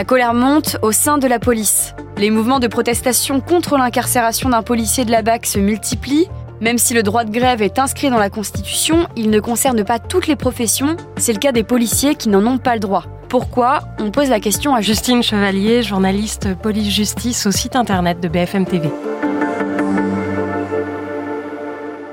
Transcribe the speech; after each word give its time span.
La 0.00 0.06
colère 0.06 0.32
monte 0.32 0.78
au 0.80 0.92
sein 0.92 1.18
de 1.18 1.28
la 1.28 1.38
police. 1.38 1.94
Les 2.16 2.30
mouvements 2.30 2.58
de 2.58 2.68
protestation 2.68 3.42
contre 3.42 3.76
l'incarcération 3.76 4.48
d'un 4.48 4.62
policier 4.62 5.04
de 5.04 5.10
la 5.10 5.20
BAC 5.20 5.44
se 5.44 5.58
multiplient. 5.58 6.26
Même 6.62 6.78
si 6.78 6.94
le 6.94 7.02
droit 7.02 7.24
de 7.24 7.30
grève 7.30 7.60
est 7.60 7.78
inscrit 7.78 8.08
dans 8.08 8.16
la 8.16 8.30
Constitution, 8.30 9.06
il 9.14 9.28
ne 9.28 9.40
concerne 9.40 9.84
pas 9.84 9.98
toutes 9.98 10.26
les 10.26 10.36
professions. 10.36 10.96
C'est 11.18 11.34
le 11.34 11.38
cas 11.38 11.52
des 11.52 11.64
policiers 11.64 12.14
qui 12.14 12.30
n'en 12.30 12.46
ont 12.46 12.56
pas 12.56 12.72
le 12.72 12.80
droit. 12.80 13.04
Pourquoi? 13.28 13.80
On 13.98 14.10
pose 14.10 14.30
la 14.30 14.40
question 14.40 14.74
à 14.74 14.80
Justine 14.80 15.22
Chevalier, 15.22 15.82
journaliste 15.82 16.54
police-justice 16.54 17.44
au 17.44 17.50
site 17.50 17.76
internet 17.76 18.20
de 18.20 18.28
BFM 18.28 18.64
TV. 18.64 18.88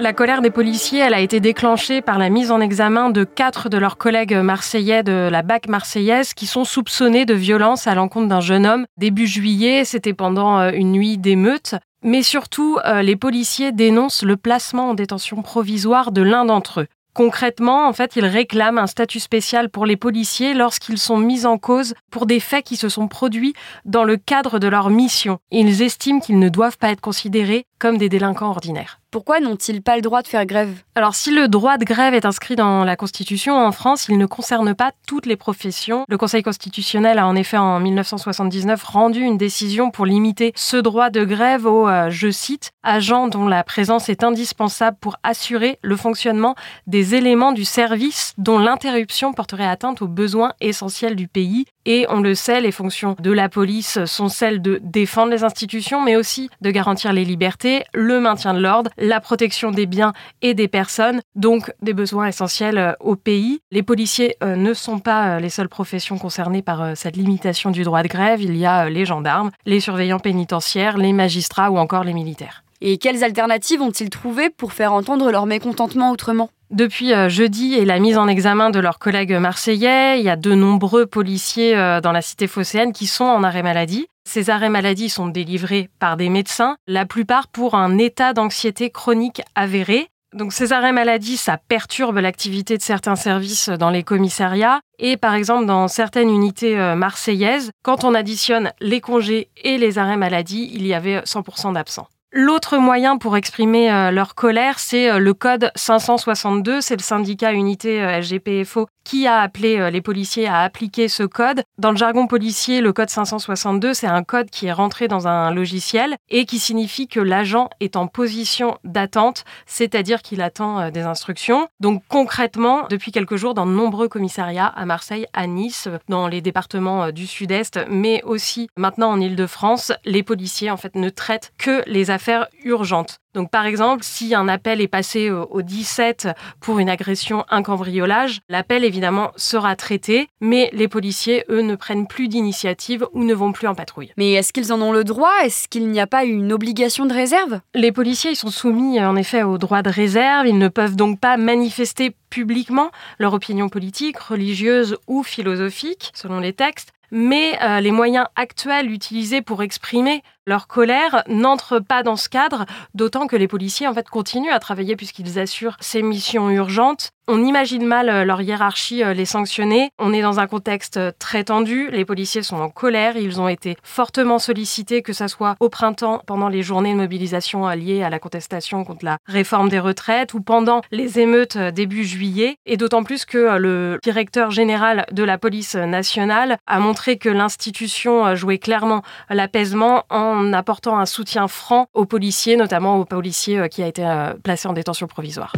La 0.00 0.12
colère 0.12 0.42
des 0.42 0.52
policiers, 0.52 1.00
elle 1.00 1.14
a 1.14 1.18
été 1.18 1.40
déclenchée 1.40 2.02
par 2.02 2.18
la 2.18 2.28
mise 2.28 2.52
en 2.52 2.60
examen 2.60 3.10
de 3.10 3.24
quatre 3.24 3.68
de 3.68 3.78
leurs 3.78 3.98
collègues 3.98 4.36
marseillais 4.36 5.02
de 5.02 5.28
la 5.28 5.42
BAC 5.42 5.66
marseillaise 5.66 6.34
qui 6.34 6.46
sont 6.46 6.64
soupçonnés 6.64 7.26
de 7.26 7.34
violence 7.34 7.88
à 7.88 7.96
l'encontre 7.96 8.28
d'un 8.28 8.40
jeune 8.40 8.64
homme. 8.64 8.86
Début 8.96 9.26
juillet, 9.26 9.84
c'était 9.84 10.14
pendant 10.14 10.60
euh, 10.60 10.70
une 10.72 10.92
nuit 10.92 11.18
d'émeute. 11.18 11.74
Mais 12.04 12.22
surtout, 12.22 12.78
euh, 12.84 13.02
les 13.02 13.16
policiers 13.16 13.72
dénoncent 13.72 14.22
le 14.22 14.36
placement 14.36 14.90
en 14.90 14.94
détention 14.94 15.42
provisoire 15.42 16.12
de 16.12 16.22
l'un 16.22 16.44
d'entre 16.44 16.82
eux. 16.82 16.86
Concrètement, 17.12 17.88
en 17.88 17.92
fait, 17.92 18.14
ils 18.14 18.24
réclament 18.24 18.78
un 18.78 18.86
statut 18.86 19.18
spécial 19.18 19.70
pour 19.70 19.84
les 19.84 19.96
policiers 19.96 20.54
lorsqu'ils 20.54 20.98
sont 20.98 21.16
mis 21.16 21.46
en 21.46 21.58
cause 21.58 21.94
pour 22.12 22.26
des 22.26 22.38
faits 22.38 22.64
qui 22.64 22.76
se 22.76 22.88
sont 22.88 23.08
produits 23.08 23.54
dans 23.84 24.04
le 24.04 24.16
cadre 24.16 24.60
de 24.60 24.68
leur 24.68 24.90
mission. 24.90 25.38
Ils 25.50 25.82
estiment 25.82 26.20
qu'ils 26.20 26.38
ne 26.38 26.48
doivent 26.48 26.78
pas 26.78 26.90
être 26.90 27.00
considérés 27.00 27.66
comme 27.78 27.98
des 27.98 28.08
délinquants 28.08 28.50
ordinaires. 28.50 29.00
Pourquoi 29.10 29.40
n'ont-ils 29.40 29.80
pas 29.80 29.96
le 29.96 30.02
droit 30.02 30.20
de 30.20 30.28
faire 30.28 30.44
grève? 30.44 30.82
Alors 30.94 31.14
si 31.14 31.30
le 31.30 31.48
droit 31.48 31.78
de 31.78 31.84
grève 31.86 32.12
est 32.12 32.26
inscrit 32.26 32.56
dans 32.56 32.84
la 32.84 32.94
Constitution 32.94 33.56
en 33.56 33.72
France, 33.72 34.06
il 34.10 34.18
ne 34.18 34.26
concerne 34.26 34.74
pas 34.74 34.92
toutes 35.06 35.24
les 35.24 35.36
professions. 35.36 36.04
Le 36.08 36.18
Conseil 36.18 36.42
constitutionnel 36.42 37.18
a 37.18 37.26
en 37.26 37.34
effet 37.34 37.56
en 37.56 37.80
1979 37.80 38.82
rendu 38.84 39.20
une 39.20 39.38
décision 39.38 39.90
pour 39.90 40.04
limiter 40.04 40.52
ce 40.56 40.76
droit 40.76 41.08
de 41.08 41.24
grève 41.24 41.64
aux, 41.64 41.88
euh, 41.88 42.10
je 42.10 42.30
cite, 42.30 42.72
agents 42.82 43.28
dont 43.28 43.48
la 43.48 43.64
présence 43.64 44.10
est 44.10 44.24
indispensable 44.24 44.98
pour 45.00 45.16
assurer 45.22 45.78
le 45.80 45.96
fonctionnement 45.96 46.54
des 46.86 47.14
éléments 47.14 47.52
du 47.52 47.64
service 47.64 48.34
dont 48.36 48.58
l'interruption 48.58 49.32
porterait 49.32 49.66
atteinte 49.66 50.02
aux 50.02 50.08
besoins 50.08 50.52
essentiels 50.60 51.16
du 51.16 51.28
pays. 51.28 51.64
Et 51.90 52.04
on 52.10 52.20
le 52.20 52.34
sait, 52.34 52.60
les 52.60 52.70
fonctions 52.70 53.16
de 53.18 53.32
la 53.32 53.48
police 53.48 54.04
sont 54.04 54.28
celles 54.28 54.60
de 54.60 54.78
défendre 54.82 55.32
les 55.32 55.42
institutions, 55.42 56.02
mais 56.02 56.16
aussi 56.16 56.50
de 56.60 56.70
garantir 56.70 57.14
les 57.14 57.24
libertés, 57.24 57.82
le 57.94 58.20
maintien 58.20 58.52
de 58.52 58.60
l'ordre, 58.60 58.90
la 58.98 59.20
protection 59.20 59.70
des 59.70 59.86
biens 59.86 60.12
et 60.42 60.52
des 60.52 60.68
personnes, 60.68 61.22
donc 61.34 61.72
des 61.80 61.94
besoins 61.94 62.26
essentiels 62.26 62.76
euh, 62.76 62.92
au 63.00 63.16
pays. 63.16 63.60
Les 63.70 63.82
policiers 63.82 64.36
euh, 64.44 64.54
ne 64.54 64.74
sont 64.74 64.98
pas 64.98 65.36
euh, 65.36 65.40
les 65.40 65.48
seules 65.48 65.70
professions 65.70 66.18
concernées 66.18 66.60
par 66.60 66.94
cette 66.94 67.16
limitation 67.16 67.70
du 67.70 67.84
droit 67.84 68.02
de 68.02 68.08
grève. 68.08 68.42
Il 68.42 68.58
y 68.58 68.66
a 68.66 68.90
les 68.90 69.06
gendarmes, 69.06 69.50
les 69.64 69.80
surveillants 69.80 70.18
pénitentiaires, 70.18 70.98
les 70.98 71.14
magistrats 71.14 71.70
ou 71.70 71.78
encore 71.78 72.04
les 72.04 72.12
militaires. 72.12 72.64
Et 72.80 72.98
quelles 72.98 73.24
alternatives 73.24 73.82
ont-ils 73.82 74.10
trouvé 74.10 74.50
pour 74.50 74.72
faire 74.72 74.92
entendre 74.92 75.30
leur 75.30 75.46
mécontentement 75.46 76.10
autrement? 76.10 76.50
Depuis 76.70 77.12
jeudi 77.28 77.74
et 77.74 77.86
la 77.86 77.98
mise 77.98 78.18
en 78.18 78.28
examen 78.28 78.68
de 78.68 78.78
leurs 78.78 78.98
collègues 78.98 79.32
marseillais, 79.32 80.20
il 80.20 80.24
y 80.24 80.28
a 80.28 80.36
de 80.36 80.54
nombreux 80.54 81.06
policiers 81.06 81.74
dans 82.02 82.12
la 82.12 82.20
cité 82.20 82.46
phocéenne 82.46 82.92
qui 82.92 83.06
sont 83.06 83.24
en 83.24 83.42
arrêt 83.42 83.62
maladie. 83.62 84.06
Ces 84.28 84.50
arrêts 84.50 84.68
maladie 84.68 85.08
sont 85.08 85.28
délivrés 85.28 85.88
par 85.98 86.18
des 86.18 86.28
médecins, 86.28 86.76
la 86.86 87.06
plupart 87.06 87.48
pour 87.48 87.74
un 87.74 87.96
état 87.96 88.34
d'anxiété 88.34 88.90
chronique 88.90 89.40
avéré. 89.54 90.10
Donc 90.34 90.52
ces 90.52 90.74
arrêts 90.74 90.92
maladie, 90.92 91.38
ça 91.38 91.56
perturbe 91.56 92.18
l'activité 92.18 92.76
de 92.76 92.82
certains 92.82 93.16
services 93.16 93.70
dans 93.70 93.88
les 93.88 94.02
commissariats 94.02 94.80
et 94.98 95.16
par 95.16 95.32
exemple 95.32 95.64
dans 95.64 95.88
certaines 95.88 96.28
unités 96.28 96.78
euh, 96.78 96.94
marseillaises, 96.94 97.70
quand 97.82 98.04
on 98.04 98.14
additionne 98.14 98.72
les 98.80 99.00
congés 99.00 99.48
et 99.64 99.78
les 99.78 99.96
arrêts 99.96 100.18
maladie, 100.18 100.70
il 100.74 100.86
y 100.86 100.92
avait 100.92 101.20
100% 101.20 101.72
d'absents. 101.72 102.08
L'autre 102.30 102.76
moyen 102.76 103.16
pour 103.16 103.38
exprimer 103.38 103.90
euh, 103.90 104.10
leur 104.10 104.34
colère, 104.34 104.78
c'est 104.78 105.10
euh, 105.10 105.18
le 105.18 105.32
code 105.32 105.70
562, 105.76 106.82
c'est 106.82 106.96
le 106.96 107.02
syndicat 107.02 107.52
unité 107.52 108.20
SGPFO 108.20 108.86
qui 109.08 109.26
a 109.26 109.40
appelé 109.40 109.78
euh, 109.78 109.88
les 109.88 110.02
policiers 110.02 110.46
à 110.46 110.58
appliquer 110.58 111.08
ce 111.08 111.22
code. 111.22 111.62
Dans 111.78 111.92
le 111.92 111.96
jargon 111.96 112.26
policier, 112.26 112.82
le 112.82 112.92
code 112.92 113.08
562, 113.08 113.94
c'est 113.94 114.06
un 114.06 114.22
code 114.22 114.50
qui 114.50 114.66
est 114.66 114.72
rentré 114.72 115.08
dans 115.08 115.26
un 115.26 115.50
logiciel 115.50 116.16
et 116.28 116.44
qui 116.44 116.58
signifie 116.58 117.08
que 117.08 117.18
l'agent 117.18 117.70
est 117.80 117.96
en 117.96 118.06
position 118.06 118.76
d'attente, 118.84 119.46
c'est-à-dire 119.64 120.20
qu'il 120.20 120.42
attend 120.42 120.78
euh, 120.78 120.90
des 120.90 121.00
instructions. 121.00 121.68
Donc 121.80 122.02
concrètement, 122.08 122.86
depuis 122.90 123.10
quelques 123.10 123.36
jours, 123.36 123.54
dans 123.54 123.64
de 123.64 123.72
nombreux 123.72 124.08
commissariats 124.08 124.66
à 124.66 124.84
Marseille, 124.84 125.24
à 125.32 125.46
Nice, 125.46 125.88
dans 126.10 126.28
les 126.28 126.42
départements 126.42 127.04
euh, 127.04 127.10
du 127.10 127.26
Sud-Est, 127.26 127.80
mais 127.88 128.22
aussi 128.24 128.68
maintenant 128.76 129.08
en 129.10 129.20
Île-de-France, 129.22 129.90
les 130.04 130.22
policiers 130.22 130.70
en 130.70 130.76
fait 130.76 130.96
ne 130.96 131.08
traitent 131.08 131.54
que 131.56 131.82
les 131.86 132.10
affaires 132.10 132.17
urgentes. 132.64 133.20
Donc 133.34 133.50
par 133.50 133.66
exemple, 133.66 134.02
si 134.04 134.34
un 134.34 134.48
appel 134.48 134.80
est 134.80 134.88
passé 134.88 135.30
au 135.30 135.62
17 135.62 136.28
pour 136.60 136.78
une 136.78 136.88
agression, 136.88 137.44
un 137.50 137.62
cambriolage, 137.62 138.40
l'appel 138.48 138.84
évidemment 138.84 139.30
sera 139.36 139.76
traité, 139.76 140.28
mais 140.40 140.70
les 140.72 140.88
policiers, 140.88 141.44
eux, 141.48 141.60
ne 141.60 141.76
prennent 141.76 142.06
plus 142.06 142.28
d'initiative 142.28 143.06
ou 143.12 143.24
ne 143.24 143.34
vont 143.34 143.52
plus 143.52 143.68
en 143.68 143.74
patrouille. 143.74 144.12
Mais 144.16 144.32
est-ce 144.32 144.52
qu'ils 144.52 144.72
en 144.72 144.80
ont 144.80 144.92
le 144.92 145.04
droit? 145.04 145.32
Est-ce 145.44 145.68
qu'il 145.68 145.88
n'y 145.88 146.00
a 146.00 146.06
pas 146.06 146.24
une 146.24 146.52
obligation 146.52 147.06
de 147.06 147.14
réserve? 147.14 147.60
Les 147.74 147.92
policiers 147.92 148.32
ils 148.32 148.36
sont 148.36 148.50
soumis 148.50 149.00
en 149.00 149.16
effet 149.16 149.42
au 149.42 149.58
droit 149.58 149.82
de 149.82 149.90
réserve, 149.90 150.46
ils 150.46 150.58
ne 150.58 150.68
peuvent 150.68 150.96
donc 150.96 151.20
pas 151.20 151.36
manifester 151.36 152.14
publiquement 152.30 152.90
leur 153.18 153.34
opinion 153.34 153.68
politique, 153.68 154.18
religieuse 154.18 154.96
ou 155.06 155.22
philosophique, 155.22 156.10
selon 156.14 156.40
les 156.40 156.52
textes, 156.52 156.92
mais 157.10 157.58
euh, 157.62 157.80
les 157.80 157.90
moyens 157.90 158.26
actuels 158.36 158.90
utilisés 158.90 159.42
pour 159.42 159.62
exprimer 159.62 160.22
leur 160.48 160.66
colère 160.66 161.22
n'entrent 161.28 161.78
pas 161.78 162.02
dans 162.02 162.16
ce 162.16 162.28
cadre, 162.28 162.64
d'autant 162.94 163.26
que 163.26 163.36
les 163.36 163.46
policiers 163.46 163.86
en 163.86 163.92
fait 163.92 164.08
continuent 164.08 164.50
à 164.50 164.58
travailler 164.58 164.96
puisqu'ils 164.96 165.38
assurent 165.38 165.76
ces 165.78 166.02
missions 166.02 166.50
urgentes. 166.50 167.10
On 167.30 167.44
imagine 167.44 167.84
mal 167.84 168.08
euh, 168.08 168.24
leur 168.24 168.40
hiérarchie 168.40 169.04
euh, 169.04 169.12
les 169.12 169.26
sanctionner. 169.26 169.90
On 169.98 170.14
est 170.14 170.22
dans 170.22 170.40
un 170.40 170.46
contexte 170.46 170.98
très 171.18 171.44
tendu. 171.44 171.90
Les 171.90 172.06
policiers 172.06 172.42
sont 172.42 172.56
en 172.56 172.70
colère. 172.70 173.18
Ils 173.18 173.38
ont 173.38 173.48
été 173.48 173.76
fortement 173.82 174.38
sollicités, 174.38 175.02
que 175.02 175.12
ce 175.12 175.28
soit 175.28 175.54
au 175.60 175.68
printemps, 175.68 176.22
pendant 176.26 176.48
les 176.48 176.62
journées 176.62 176.94
de 176.94 176.98
mobilisation 176.98 177.68
liées 177.68 178.02
à 178.02 178.08
la 178.08 178.18
contestation 178.18 178.82
contre 178.84 179.04
la 179.04 179.18
réforme 179.26 179.68
des 179.68 179.78
retraites 179.78 180.32
ou 180.32 180.40
pendant 180.40 180.80
les 180.90 181.18
émeutes 181.18 181.58
début 181.58 182.04
juillet. 182.04 182.56
Et 182.64 182.78
d'autant 182.78 183.04
plus 183.04 183.26
que 183.26 183.58
le 183.58 183.98
directeur 184.02 184.50
général 184.50 185.04
de 185.12 185.22
la 185.22 185.36
police 185.36 185.74
nationale 185.74 186.56
a 186.66 186.78
montré 186.78 187.18
que 187.18 187.28
l'institution 187.28 188.34
jouait 188.36 188.56
clairement 188.56 189.02
l'apaisement 189.28 190.04
en 190.08 190.37
apportant 190.52 190.98
un 190.98 191.06
soutien 191.06 191.48
franc 191.48 191.86
aux 191.94 192.04
policiers, 192.04 192.56
notamment 192.56 192.98
aux 192.98 193.04
policiers 193.04 193.58
euh, 193.58 193.68
qui 193.68 193.82
a 193.82 193.86
été 193.86 194.04
euh, 194.04 194.34
placé 194.42 194.68
en 194.68 194.72
détention 194.72 195.06
provisoire. 195.06 195.52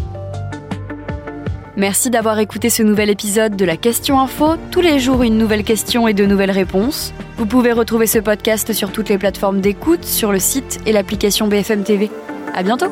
Merci 1.77 2.11
d'avoir 2.11 2.39
écouté 2.39 2.69
ce 2.69 2.83
nouvel 2.83 3.09
épisode 3.11 3.57
de 3.57 3.65
la 3.65 3.77
Question 3.77 4.21
Info. 4.21 4.57
Tous 4.71 4.81
les 4.81 4.99
jours, 4.99 5.23
une 5.23 5.39
nouvelle 5.39 5.65
question 5.65 6.09
et 6.09 6.15
de 6.15 6.27
nouvelles 6.27 6.51
réponses. 6.51 7.15
Vous 7.37 7.47
pouvez 7.47 7.73
retrouver 7.73 8.07
ce 8.07 8.19
podcast 8.19 8.73
sur 8.73 8.93
toutes 8.93 9.09
les 9.09 9.19
plateformes 9.19 9.61
d'écoute, 9.61 10.05
sur 10.05 10.33
le 10.33 10.39
site 10.39 10.81
et 10.85 10.93
l'application 10.93 11.47
BFM 11.49 11.85
TV. 11.85 12.11
À 12.55 12.63
bientôt! 12.63 12.91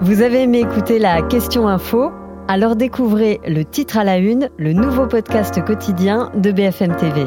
Vous 0.00 0.22
avez 0.22 0.42
aimé 0.42 0.60
écouter 0.60 1.00
la 1.00 1.20
Question 1.22 1.66
Info? 1.66 2.12
Alors 2.46 2.76
découvrez 2.76 3.40
le 3.44 3.64
titre 3.64 3.98
à 3.98 4.04
la 4.04 4.18
une, 4.18 4.50
le 4.56 4.72
nouveau 4.72 5.06
podcast 5.06 5.64
quotidien 5.64 6.30
de 6.36 6.52
BFM 6.52 6.94
TV. 6.94 7.26